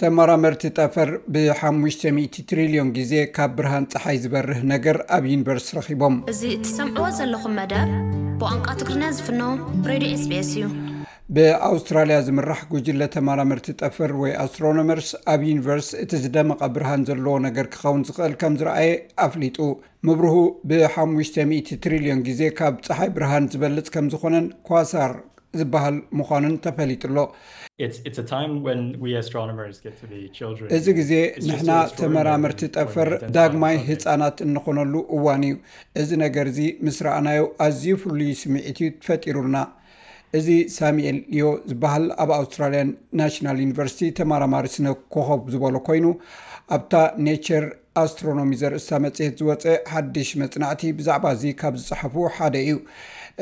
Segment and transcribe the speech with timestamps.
[0.00, 7.52] ተመራምርቲ ጠፍር ብ5000ትሪልዮን ግዜ ካብ ብርሃን ፀሓይ ዝበርህ ነገር ኣብ ዩኒቨርስ ረኪቦም እዚ እትሰምዕዎ ዘለኹም
[7.60, 7.90] መዳብ
[8.40, 9.40] ብቋንቋ ትሪና ዝፍኖ
[9.86, 10.62] ድ ስቤስ እዩ
[11.38, 18.02] ብኣውስትራልያ ዝምራሕ ጉጅለ ተማራምርቲ ጠፈር ወይ ኣስትሮኖመርስ ኣብ ዩኒቨርስ እቲ ዝደመቐ ብርሃን ዘለዎ ነገር ክኸውን
[18.10, 18.90] ዝኽእል ከም ዝረኣየ
[19.26, 19.58] ኣፍሊጡ
[20.08, 20.36] ምብርሁ
[20.70, 25.12] ብ 5000ትሪልዮን ግዜ ካብ ፀሓይ ብርሃን ዝበልፅ ከም ዝኾነን ኳሳር
[25.58, 27.18] ዝበሃል ምኳኑን ተፈሊጡሎ
[30.76, 31.12] እዚ ግዜ
[31.48, 35.56] ንሕና ተመራምርቲ ጠፈር ዳግማይ ህፃናት እንኮነሉ እዋን እዩ
[36.02, 39.58] እዚ ነገር ዚ ምስ ረኣናዩ ኣዝዩ ፍሉይ ስሚዒት እ ትፈጢሩልና
[40.38, 46.06] እዚ ሳሚኤል ዮ ዝበሃል ኣብ ኣውስትራልያን ናሽናል ዩኒቨርሲቲ ተማራማሪ ስነኮኸብ ዝበሎ ኮይኑ
[46.76, 46.92] ኣብታ
[47.28, 47.64] ኔቸር
[48.06, 52.72] ኣስትሮኖሚ ዘርእሳ መጽሄት ዝወፅ ሓድሽ መፅናዕቲ ብዛዕባ እዚ ካብ ዝፀሓፉ ሓደ እዩ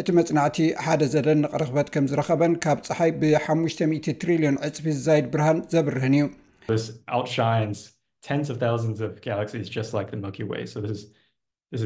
[0.00, 6.14] እቲ መፅናዕቲ ሓደ ዘደንቕ ረኽበት ከም ዝረኸበን ካብ ፀሓይ ብ 5000ትሪሊዮን ዕፅፊ ዛይድ ብርሃን ዘብርህን
[6.14, 6.22] እዩ
[8.36, 10.52] 10,00 ጋ ወ
[11.76, 11.84] እዚ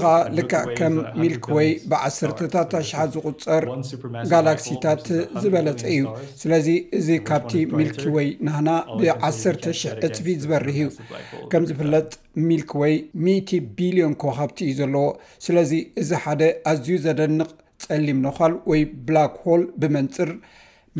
[0.00, 3.62] ከዓ ልካዕ ከም ሚልክ ወይ ብ1ታት ኣሽሓት ዝቁፀር
[4.32, 5.06] ጋላክሲታት
[5.42, 6.02] ዝበለፀ እዩ
[6.42, 10.90] ስለዚ እዚ ካብቲ ሚልኪ ወይ ናህና ብ1,0000 ዕፅቢ ዝበርህ እዩ
[11.54, 12.08] ከም ዝፍለጥ
[12.48, 12.94] ሚልክ ወይ
[13.30, 15.08] 100 ቢልዮን ከዋክብቲ እዩ ዘለዎ
[15.46, 17.50] ስለዚ እዚ ሓደ ኣዝዩ ዘደንቕ
[17.86, 20.30] ፀሊም ነኳል ወይ ብላክ ሆል ብመንፅር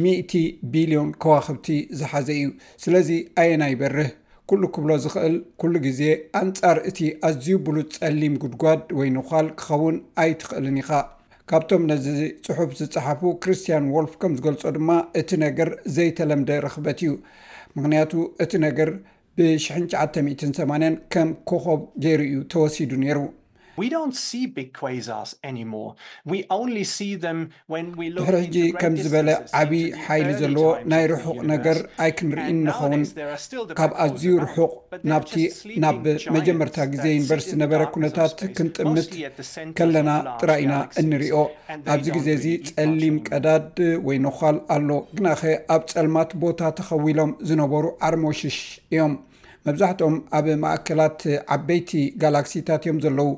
[0.08, 0.42] 100
[0.74, 1.68] ቢልዮን ከዋክብቲ
[2.00, 2.48] ዝሓዘ እዩ
[2.86, 3.08] ስለዚ
[3.44, 4.12] ኣየና ይበርህ
[4.50, 6.00] ኩሉ ክብሎ ዝኽእል ኩሉ ግዜ
[6.40, 6.98] ኣንጻር እቲ
[7.28, 10.90] ኣዝዩ ብሉ ጸሊም ጉድጓድ ወይ ንኳል ክኸውን ኣይትኽእልን ኢኻ
[11.50, 12.06] ካብቶም ነዚ
[12.46, 17.12] ፅሑፍ ዝፀሓፉ ክርስትያን ዎልፍ ከም ዝገልፆ ድማ እቲ ነገር ዘይተለምደ ረክበት እዩ
[17.76, 18.12] ምክንያቱ
[18.44, 18.90] እቲ ነገር
[19.38, 23.18] ብ 98 ከም ኮኸብ ዘይርዩ ተወሲዱ ነይሩ
[23.80, 24.46] ብሕሪ
[28.38, 29.28] ሕጂ ከም ዝበለ
[29.60, 33.02] ዓብይ ሓይሊ ዘለዎ ናይ ርሑቕ ነገር ኣይ ክንርኢን ንኸውን
[33.78, 34.72] ካብ ኣዝዩ ርሑቕ
[35.12, 35.32] ናብቲ
[35.84, 35.96] ናብ
[36.36, 39.10] መጀመርታ ግዜ ዩኒቨርስቲ ነበረ ኩነታት ክንጥምምት
[39.80, 40.10] ከለና
[40.40, 41.34] ጥራኢና እንርዮ
[41.96, 43.74] ኣብዚ ግዜ እዚ ጸሊም ቀዳድ
[44.08, 45.42] ወይ ነኳል ኣሎ ግናኸ
[45.74, 48.58] ኣብ ጸልማት ቦታ ተኸው ኢሎም ዝነበሩ ዓርሞውሽሽ
[48.94, 49.12] እዮም
[49.66, 51.20] መብዛሕትኦም ኣብ ማእከላት
[51.54, 51.90] ዓበይቲ
[52.22, 53.28] ጋላክሲታት እዮም ዘለው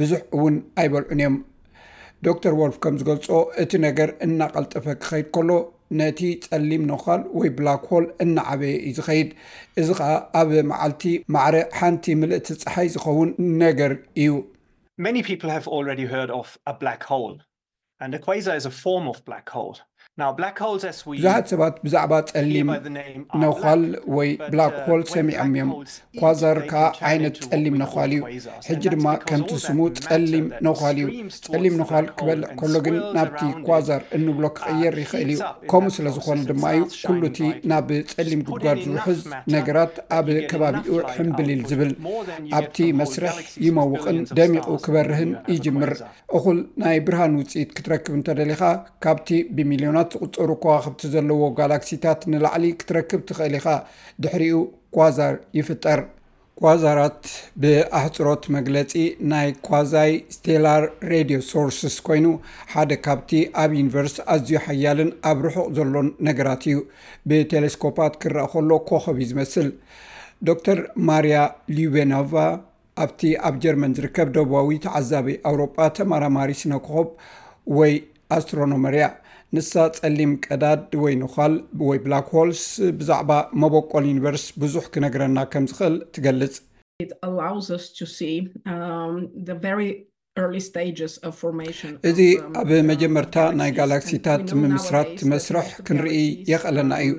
[0.00, 1.36] ብዙሕ እውን ኣይበልዑን እዮም
[2.26, 3.28] ዶተር ዎልፍ ከም ዝገልፆ
[3.62, 5.50] እቲ ነገር እናቐልጠፈ ክኸይድ ከሎ
[6.00, 9.30] ነቲ ፀሊም ነኳል ወይ ብላክ ሆል እናዓበየ እዩ ዝኸይድ
[9.82, 10.10] እዚ ከዓ
[10.40, 11.04] ኣብ መዓልቲ
[11.36, 13.30] ማዕረ ሓንቲ ምልእቲ ፀሓይ ዝኸውን
[13.64, 14.38] ነገር እዩ
[20.18, 22.68] ብዙሓት ሰባት ብዛዕባ ፀሊም
[23.42, 23.82] ነኳል
[24.16, 25.68] ወይ ብላክ ሆል ሰሚዖም እዮም
[26.20, 28.20] ኳዛር ከዓ ዓይነት ፀሊም ነኳል እዩ
[28.68, 31.06] ሕጂ ድማ ከምቲ ስሙ ፀሊም ነኳል እዩ
[31.52, 35.38] ፀሊም ነኳል ክበል ከሎግን ናብቲ ኳዛር እንብሎ ክቅየር ይክእል እዩ
[35.72, 37.40] ከምኡ ስለዝኾኑ ድማ እዩ ኩሉ እቲ
[37.72, 39.22] ናብ ፀሊም ጉድጓድ ዝውሕዝ
[39.56, 41.94] ነገራት ኣብ ከባቢኡ ሕምብሊል ዝብል
[42.58, 43.38] ኣብቲ መስርሕ
[43.68, 45.92] ይመውቅን ደሚቑ ክበርህን ይጅምር
[46.40, 48.62] እኩል ናይ ብርሃን ውፅኢት ክትረክብ እንተደሊካ
[49.06, 53.66] ካብቲ ብሚዮ ት ዝቁፅሩ ከዋክብቲ ዘለዎ ጋላክሲታት ንላዕሊ ክትረክብ ትኽእል ኢካ
[54.22, 54.56] ድሕሪኡ
[54.96, 56.00] ኳዛር ይፍጠር
[56.62, 57.22] ኳዛራት
[57.62, 58.92] ብኣሕፅሮት መግለፂ
[59.30, 62.26] ናይ ኳዛይ ስቴላር ሬድዮ ሶርስስ ኮይኑ
[62.72, 63.30] ሓደ ካብቲ
[63.62, 66.78] ኣብ ዩኒቨርሲ ኣዝዩ ሓያልን ኣብ ርሑቕ ዘሎን ነገራት እዩ
[67.30, 69.68] ብቴሌስኮፓት ክረአ ከሎ ኮኸብ እዩ ዝመስል
[70.48, 70.80] ዶተር
[71.10, 71.38] ማርያ
[71.78, 72.30] ሉቤኖቫ
[73.04, 77.10] ኣብቲ ኣብ ጀርመን ዝርከብ ደቡባዊ ተዓዛበ ኣውሮጳ ተማራማሪ ስነ ኮኸብ
[77.78, 77.94] ወይ
[78.38, 79.04] ኣስትሮኖመርያ
[79.56, 81.54] ንሳ ጸሊም ቀዳድ ወይ ንኳል
[81.86, 82.62] ወይ ብላክ ሆልስ
[82.98, 83.30] ብዛዕባ
[83.62, 86.56] መበቆል ዩኒቨርስ ብዙሕ ክነግረና ከም ዝኽእል ትገልጽ
[92.08, 96.18] እዚ um, ኣብ መጀመርታ ናይ ጋላክሲታት ምምስራት መስርሕ ክንርኢ
[96.50, 97.12] የኽእለና እዩ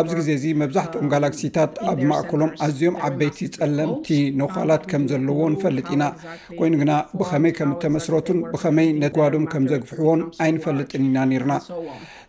[0.00, 5.40] ኣብዚ ግዜ እዚ መብዛሕትኦም um, ጋላክሲታት ኣብ ማእኮሎም ኣዝዮም ዓበይቲ ፀለምቲ um, ነኳላት ከም ዘለዎ
[5.54, 6.04] ንፈልጥ ኢና
[6.58, 11.52] ኮይኑ ግና ብከመይ ከም እተመስረትን ብከመይ ነግዶም ከም ዘግፍሕዎን ኣይንፈልጥን ኢና ኒርና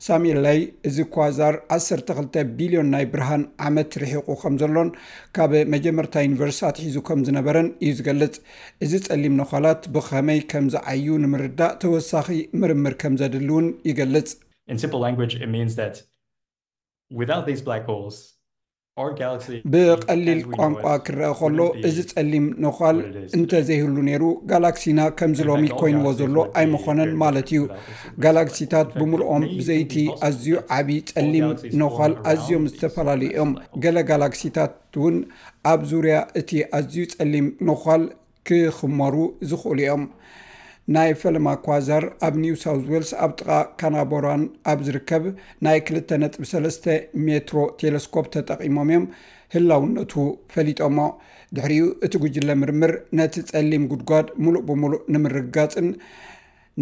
[0.07, 0.59] ሳሙኤላይ
[0.89, 4.89] እዚ ኳዛር 12 ቢልዮን ናይ ብርሃን ዓመት ርሒቁ ከም ዘሎን
[5.38, 8.36] ካብ መጀመርታ ዩኒቨርስታት ሒዙ ከም ዝነበረን እዩ ዝገልጽ
[8.86, 12.27] እዚ ጸሊም ነኳላት ብኸመይ ከም ዝዓዩ ንምርዳእ ተወሳኺ
[12.62, 14.30] ምርምር ከም ዘድል እውን ይገልጽ
[19.74, 22.97] ብቀሊል ቋንቋ ክረአ ከሎ እዚ ጸሊም ኖኳል
[23.38, 27.63] እንተዘይህሉ ነይሩ ጋላክሲና ከምዝሎሚ ኮይንዎ ዘሎ ኣይምዃነን ማለት እዩ
[28.25, 29.94] ጋላክሲታት ብምሉኦም ብዘይቲ
[30.27, 30.47] ኣዝዩ
[30.77, 31.47] ዓብይ ፀሊም
[31.81, 33.51] ኖኳል ኣዝዮም ዝተፈላለዩ ኦም
[33.86, 35.18] ገለ ጋላክሲታት እውን
[35.74, 38.06] ኣብ ዙርያ እቲ ኣዝዩ ጸሊም ነኳል
[38.50, 39.15] ክኽመሩ
[39.51, 40.03] ዝኽእሉ እዮም
[40.94, 43.48] ናይ ፈለማ ኳዛር ኣብ ኒውሳውት ዌልስ ኣብ ጥቓ
[43.80, 44.42] ካናቦራን
[44.72, 45.24] ኣብ ዝርከብ
[45.66, 46.84] ናይ 2ልተ ነጥ 3ስተ
[47.28, 49.06] ሜትሮ ቴሌስኮፕ ተጠቒሞም እዮም
[49.56, 50.14] ህላውነቱ
[50.56, 50.98] ፈሊጦሞ
[51.58, 55.88] ድሕሪኡ እቲ ጉጅለ ምርምር ነቲ ጸሊም ጉድጓድ ሙሉእ ብምሉእ ንምርጋፅን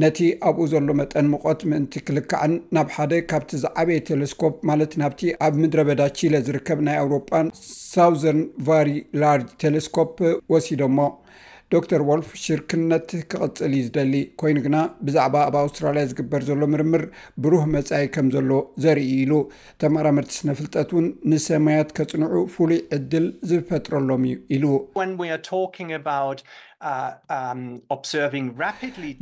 [0.02, 5.54] ነቲ ኣብኡ ዘሎ መጠን ምቆት ምእንቲ ክልካዕን ናብ ሓደ ካብቲ ዝዓበየ ቴሌስኮፕ ማለት ናብቲ ኣብ
[5.62, 7.48] ምድረ በዳ ቺለ ዝርከብ ናይ ኣውሮጳን
[7.94, 8.40] ሳውዘን
[8.70, 8.90] ቫሪ
[9.24, 10.16] ላርጅ ቴሌስኮፕ
[10.56, 10.98] ወሲዶሞ
[11.92, 17.04] ዶር ዎልፍ ሽርክነት ክቕፅል እዩ ዝደሊ ኮይኑ ግና ብዛዕባ ኣብ ኣውስትራልያ ዝግበር ዘሎ ምርምር
[17.44, 18.50] ብሩህ መፀኢ ከም ዘሎ
[18.84, 19.34] ዘርኢ ኢሉ
[19.84, 24.26] ተማራምርቲ ስነ ፍልጠት እውን ንሰማያት ከፅንዑ ፍሉይ ዕድል ዝፈጥረሎም
[24.58, 24.66] ኢሉ
[26.92, 27.60] Uh, um,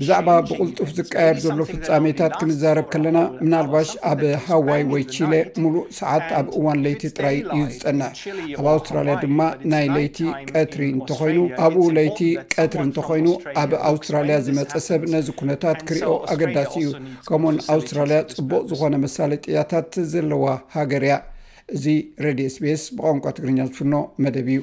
[0.02, 6.48] ብዛዕባ ብቕልጡፍ ዝቀየድ ዘሎ ፍፃሜታት ክንዛረብ ከለና ምናልባሽ ኣብ ሃዋይ ወይ ቺለ ሙሉእ ሰዓት ኣብ
[6.60, 8.10] እዋን ለይቲ ጥራይ እዩ ዝጠንዕ
[8.60, 9.40] ኣብ ኣውስትራልያ ድማ
[9.74, 10.18] ናይ ለይቲ
[10.54, 12.20] ቀትሪ እንኮይኑ ኣብኡ ለይቲ
[12.56, 13.28] ቀትሪ እንተኮይኑ
[13.66, 16.90] ኣብ ኣውስትራልያ ዝመፀ ሰብ ነዚ ኩነታት ክርዮ ኣገዳሲ እዩ
[17.30, 20.46] ከምኡውን ኣውስትራልያ ፅቡቅ ዝኾነ መሳሌ ጥያታት ዘለዋ
[20.78, 21.18] ሃገር እያ
[21.78, 21.86] እዚ
[22.26, 24.62] ሬድ ስፔስ ብቋንቋ ትግርኛ ዝፍኖ መደብ እዩ